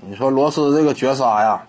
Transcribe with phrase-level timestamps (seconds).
[0.00, 1.66] 你说罗斯这个绝杀呀，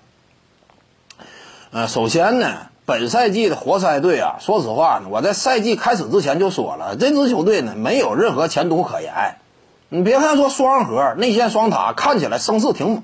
[1.72, 9.36] 呃，首先呢，本赛季的活塞队啊，说实话呢，我在赛季开始之前就说了，这支球队呢没有任何前途可言。
[9.90, 13.02] 你别看说双核内线双塔看起来声势挺猛，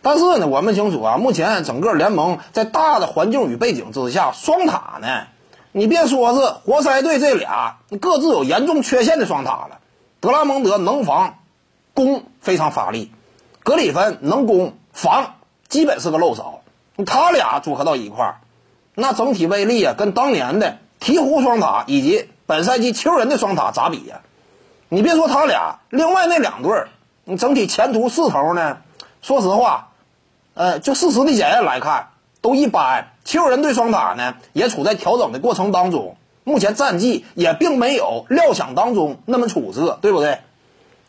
[0.00, 5.24] 但是呢，我们清楚啊，目前整个联盟在大的环境与背景之下，双塔呢，
[5.72, 9.80] 你别说是活塞队这俩各自有严重缺陷的双塔了。
[10.20, 11.38] 德拉蒙德能防，
[11.94, 13.10] 攻非常发力；
[13.66, 15.34] 格里芬能攻防，
[15.68, 16.60] 基本是个漏勺。
[17.04, 18.36] 他俩组合到一块儿，
[18.94, 24.20] 那整体威力啊，跟当年的鹈鹕双塔以及本赛季球人的双塔咋比呀？
[24.88, 26.88] 你别说他俩，另外那两对儿，
[27.24, 28.78] 你整体前途势头呢？
[29.20, 29.88] 说实话，
[30.54, 32.10] 呃，就事实的检验来看，
[32.40, 33.08] 都一般。
[33.24, 40.38] 球人对双塔呢，也处在调整的过程当中，目前战绩也并没有料想当中那么出色，对不对？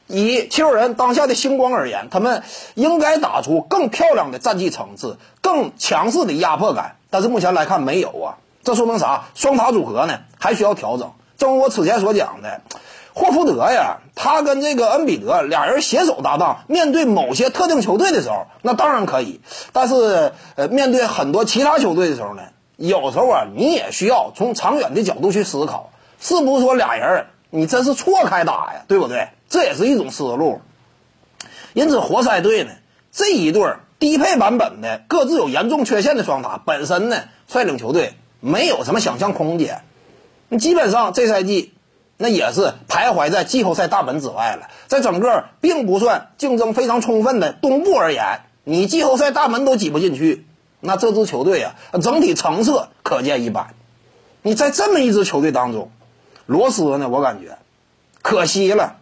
[0.08, 2.44] 以球人当下的星光而言，他们
[2.76, 6.96] 应该打出更漂亮的战绩层次，更强势的压迫感。
[7.10, 9.26] 但是目前来看没有啊，这说明啥？
[9.36, 11.12] 双塔组合呢，还需要调整。
[11.38, 12.62] 正如我此前所讲的。
[13.14, 19.42] 霍福德呀，他跟这个恩比德俩人携手搭档，面对某些特定球队的时候，那当然可以。
[19.74, 22.44] 但是，呃，面对很多其他球队的时候呢，
[22.76, 29.30] 有时候啊，你也需要从长远的角度去思考，是不是说俩人你真是错开打呀，对不对？
[29.50, 30.62] 这也是一种思路。
[31.74, 32.72] 因此，活塞队呢
[33.12, 39.82] 这一对低配版本的各自有严重缺陷的双塔，本身呢率领球队没有什么想象空间。
[40.50, 41.74] 你基本上这赛季。
[42.20, 44.72] 那也是徘徊在季后赛大门之外了。
[44.88, 50.44] 在整个并不算竞争非常充分的东部而言，你季后赛大门都挤不进去，
[50.80, 53.76] 那这支球队啊，整体成色可见一斑。
[54.42, 55.92] 你在这么一支球队当中，
[56.48, 57.60] 罗斯呢，我感觉
[58.24, 58.96] 可惜了。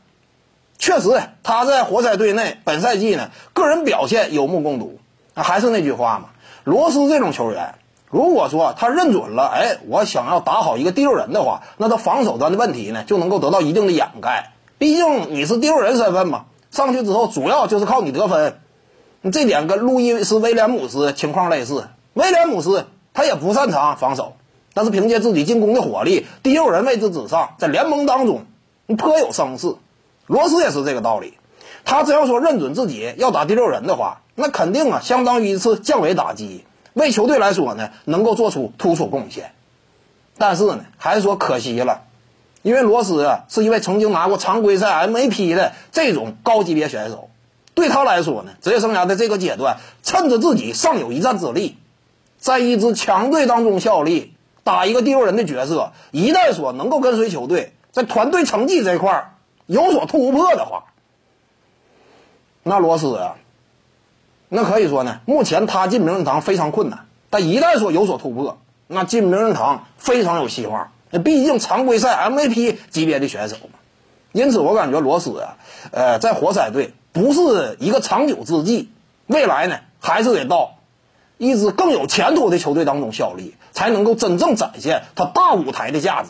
[0.85, 4.99] 确实，他在活塞队内本赛季呢，个人表现有目共睹。
[5.33, 6.29] 还是那句话嘛，
[6.63, 7.73] 罗斯这种球员。
[8.11, 14.51] 如果说他认准了，哎，我想要打好一个第六人的话，那他防守端的问题呢就能够得到一定的掩盖。
[14.77, 18.59] 毕竟你是第六人身份嘛，上去之后主要就是靠你得分。
[19.31, 21.87] 这点跟路易斯威廉姆斯情况类似。
[22.13, 24.33] 威廉姆斯他也不擅长防守，
[24.75, 28.45] 但是凭借自己进攻的火力，第六人位置之上，在联盟当中
[28.99, 29.73] 颇有声势。
[30.27, 31.33] 罗斯也是这个道理。
[31.83, 36.65] 他只要说认准自己要打第六人的话，那肯定啊，相当于一次降维打击。
[36.93, 39.53] 为球队来说呢，能够做出突出贡献，
[40.37, 42.03] 但是呢，还是说可惜了，
[42.61, 47.29] 因为罗斯啊是一位曾经拿过常规赛 MVP 的这种高级别选手，
[47.73, 51.77] 对他来说呢，职业生涯的这个阶段，趁着自己尚有一战之力，
[52.39, 59.31] 在一支强队当中效力，打一个第六人的角色，一旦说能够跟随球队在团队成绩这块儿
[59.65, 60.85] 有所突破的话，
[62.63, 63.35] 那罗斯啊。
[64.47, 70.91] 那可以说呢，目前他进名人堂非常困难，但一旦说有所突破，那进名人堂非常有希望。
[71.09, 73.79] 那毕竟常规赛 MVP 级别的选手嘛，
[74.33, 75.57] 因此我感觉罗斯啊，
[75.91, 78.91] 呃，在活塞队不是一个长久之计，
[79.25, 80.75] 未来呢还是得到
[81.37, 86.29] 一支更有前途的球队当中效力，才能够真正展现他大舞台的价值。